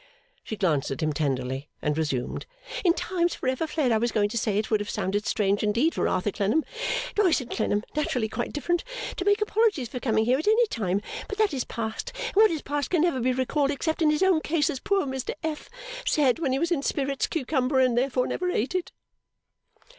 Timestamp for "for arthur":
5.93-6.31